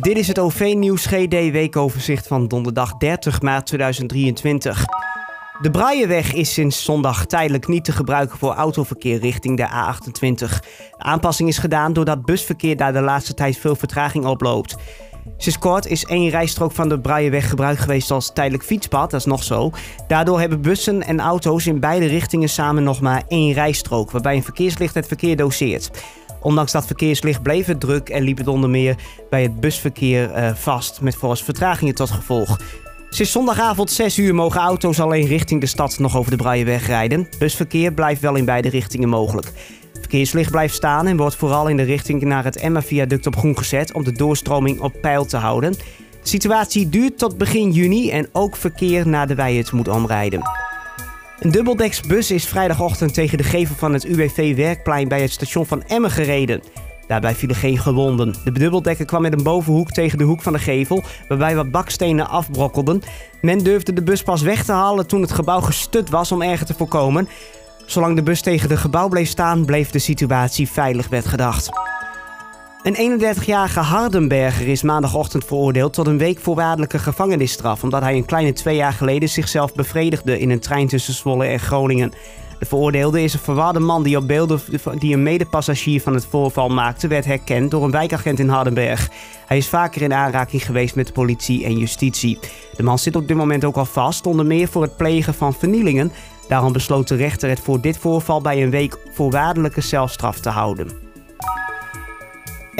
[0.00, 4.84] Dit is het OV-nieuws GD weekoverzicht van donderdag 30 maart 2023.
[5.60, 10.34] De Braaienweg is sinds zondag tijdelijk niet te gebruiken voor autoverkeer richting de A28.
[10.34, 10.58] De
[10.98, 14.76] aanpassing is gedaan doordat busverkeer daar de laatste tijd veel vertraging oploopt.
[15.36, 19.26] Sinds kort is één rijstrook van de Braaienweg gebruikt geweest als tijdelijk fietspad, dat is
[19.26, 19.70] nog zo.
[20.08, 24.42] Daardoor hebben bussen en auto's in beide richtingen samen nog maar één rijstrook, waarbij een
[24.42, 25.90] verkeerslicht het verkeer doseert.
[26.40, 28.96] Ondanks dat verkeerslicht bleef het druk en liep het onder meer
[29.30, 32.58] bij het busverkeer uh, vast, met volgens vertragingen tot gevolg.
[33.10, 37.28] Sinds zondagavond 6 uur mogen auto's alleen richting de stad nog over de Braaienweg rijden.
[37.38, 39.52] Busverkeer blijft wel in beide richtingen mogelijk.
[39.92, 43.92] Verkeerslicht blijft staan en wordt vooral in de richting naar het Emma-viaduct op groen gezet
[43.92, 45.72] om de doorstroming op peil te houden.
[45.72, 50.59] De situatie duurt tot begin juni en ook verkeer naar de Wijert moet omrijden.
[51.40, 56.10] Een dubbeldeksbus is vrijdagochtend tegen de gevel van het UWV-werkplein bij het station van Emmen
[56.10, 56.62] gereden.
[57.06, 58.34] Daarbij vielen geen gewonden.
[58.44, 62.28] De dubbeldekker kwam met een bovenhoek tegen de hoek van de gevel, waarbij wat bakstenen
[62.28, 63.02] afbrokkelden.
[63.40, 66.66] Men durfde de bus pas weg te halen toen het gebouw gestut was om erger
[66.66, 67.28] te voorkomen.
[67.86, 71.70] Zolang de bus tegen de gebouw bleef staan, bleef de situatie veilig, werd gedacht.
[72.82, 78.52] Een 31-jarige Hardenberger is maandagochtend veroordeeld tot een week voorwaardelijke gevangenisstraf, omdat hij een kleine
[78.52, 82.12] twee jaar geleden zichzelf bevredigde in een trein tussen Zwolle en Groningen.
[82.58, 84.60] De veroordeelde is een verwarde man die op beelden
[84.98, 89.08] die een medepassagier van het voorval maakte, werd herkend door een wijkagent in Hardenberg.
[89.46, 92.38] Hij is vaker in aanraking geweest met de politie en justitie.
[92.76, 95.54] De man zit op dit moment ook al vast, onder meer voor het plegen van
[95.54, 96.12] vernielingen.
[96.48, 101.09] Daarom besloot de rechter het voor dit voorval bij een week voorwaardelijke celstraf te houden.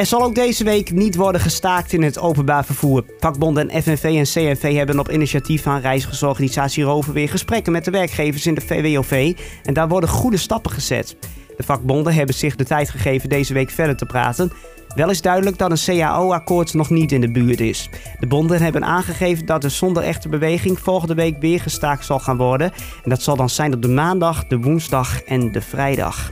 [0.00, 3.04] Er zal ook deze week niet worden gestaakt in het openbaar vervoer.
[3.18, 8.46] Vakbonden FNV en CNV hebben op initiatief van reizigersorganisatie Rover weer gesprekken met de werkgevers
[8.46, 11.16] in de VWOV en daar worden goede stappen gezet.
[11.56, 14.52] De vakbonden hebben zich de tijd gegeven deze week verder te praten.
[14.94, 17.88] Wel is duidelijk dat een CAO-akkoord nog niet in de buurt is.
[18.20, 22.36] De bonden hebben aangegeven dat er zonder echte beweging volgende week weer gestaakt zal gaan
[22.36, 22.72] worden.
[23.04, 26.30] En dat zal dan zijn op de maandag, de woensdag en de vrijdag.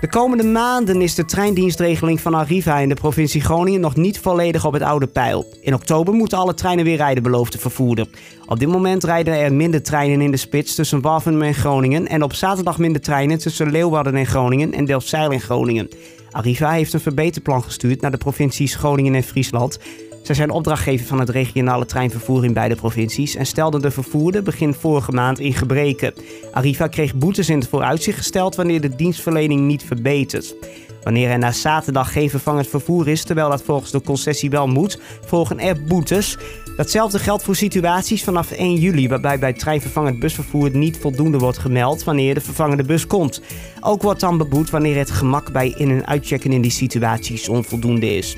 [0.00, 4.64] De komende maanden is de treindienstregeling van Arriva in de provincie Groningen nog niet volledig
[4.64, 5.46] op het oude pijl.
[5.60, 8.08] In oktober moeten alle treinen weer rijden, belooft de vervoerder.
[8.46, 12.22] Op dit moment rijden er minder treinen in de spits tussen Waffen en Groningen en
[12.22, 15.88] op zaterdag minder treinen tussen Leeuwarden en Groningen en Delfzijl en Groningen.
[16.30, 19.78] Arriva heeft een verbeterplan gestuurd naar de provincies Groningen en Friesland.
[20.22, 24.74] Zij zijn opdrachtgever van het regionale treinvervoer in beide provincies en stelden de vervoerder begin
[24.74, 26.14] vorige maand in gebreken.
[26.52, 30.54] Arriva kreeg boetes in het vooruitzicht gesteld wanneer de dienstverlening niet verbetert.
[31.02, 35.00] Wanneer er na zaterdag geen vervangend vervoer is, terwijl dat volgens de concessie wel moet,
[35.24, 36.36] volgen er boetes.
[36.76, 42.04] Datzelfde geldt voor situaties vanaf 1 juli, waarbij bij treinvervangend busvervoer niet voldoende wordt gemeld
[42.04, 43.42] wanneer de vervangende bus komt.
[43.80, 48.16] Ook wordt dan beboet wanneer het gemak bij in- en uitchecken in die situaties onvoldoende
[48.16, 48.36] is.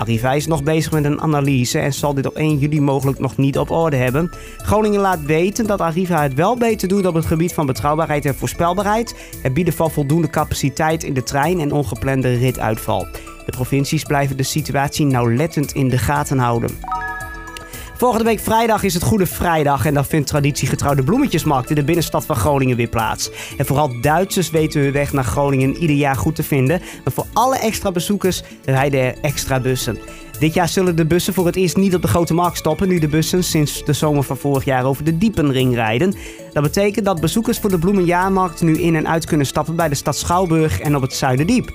[0.00, 3.36] Arriva is nog bezig met een analyse en zal dit op 1 juli mogelijk nog
[3.36, 4.30] niet op orde hebben.
[4.56, 8.34] Groningen laat weten dat Arriva het wel beter doet op het gebied van betrouwbaarheid en
[8.34, 13.06] voorspelbaarheid, het bieden van voldoende capaciteit in de trein en ongeplande rituitval.
[13.46, 16.89] De provincies blijven de situatie nauwlettend in de gaten houden.
[18.00, 21.84] Volgende week vrijdag is het Goede Vrijdag en dan vindt traditiegetrouw de bloemetjesmarkt in de
[21.84, 23.30] binnenstad van Groningen weer plaats.
[23.56, 26.80] En vooral Duitsers weten hun weg naar Groningen ieder jaar goed te vinden.
[27.04, 29.98] En voor alle extra bezoekers rijden er extra bussen.
[30.38, 32.98] Dit jaar zullen de bussen voor het eerst niet op de grote markt stoppen, nu
[32.98, 36.14] de bussen sinds de zomer van vorig jaar over de Diepenring rijden.
[36.52, 39.94] Dat betekent dat bezoekers voor de Bloemenjaarmarkt nu in en uit kunnen stappen bij de
[39.94, 41.72] stad Schouwburg en op het Zuiderdiep.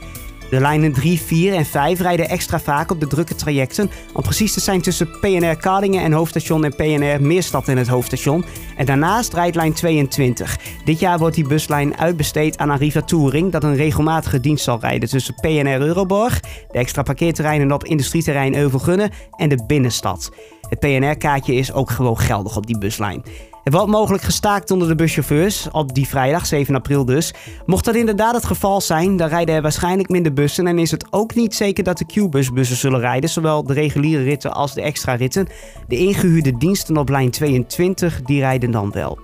[0.56, 3.90] De lijnen 3, 4 en 5 rijden extra vaak op de drukke trajecten.
[4.14, 8.46] Om precies te zijn tussen PNR Kardingen en hoofdstation en PNR Meerstad en het hoofdstation.
[8.78, 10.58] En daarnaast rijdt lijn 22.
[10.86, 15.10] Dit jaar wordt die buslijn uitbesteed aan Arriva Touring, dat een regelmatige dienst zal rijden
[15.10, 16.40] tussen PNR Euroborg,
[16.72, 20.32] de extra parkeerterreinen op industrieterrein Euvelgunne en de binnenstad.
[20.70, 23.24] Het PNR-kaartje is ook gewoon geldig op die buslijn.
[23.66, 27.34] Er wordt mogelijk gestaakt onder de buschauffeurs, op die vrijdag 7 april dus.
[27.66, 31.08] Mocht dat inderdaad het geval zijn, dan rijden er waarschijnlijk minder bussen en is het
[31.10, 35.14] ook niet zeker dat de Q-busbussen zullen rijden, zowel de reguliere ritten als de extra
[35.14, 35.48] ritten.
[35.88, 39.20] De ingehuurde diensten op lijn 22, die rijden dan wel.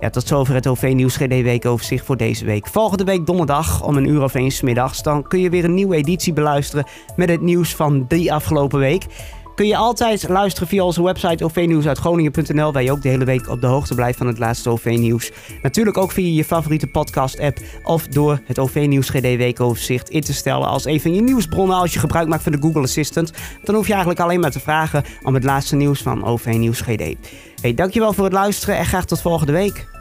[0.00, 2.66] Ja, tot zover het OV-nieuws GD weekoverzicht voor deze week.
[2.66, 5.96] Volgende week donderdag om een uur of eens middags, dan kun je weer een nieuwe
[5.96, 6.86] editie beluisteren
[7.16, 9.06] met het nieuws van die afgelopen week
[9.54, 13.60] kun je altijd luisteren via onze website ovnieuwsuitgroningen.nl, waar je ook de hele week op
[13.60, 15.30] de hoogte blijft van het laatste OV-nieuws.
[15.62, 20.68] Natuurlijk ook via je favoriete podcast-app of door het OV-nieuws GD weekoverzicht in te stellen
[20.68, 23.32] als een van je nieuwsbronnen als je gebruik maakt van de Google Assistant.
[23.64, 27.14] Dan hoef je eigenlijk alleen maar te vragen om het laatste nieuws van OV-nieuws GD.
[27.60, 29.91] Hey, dankjewel voor het luisteren en graag tot volgende week.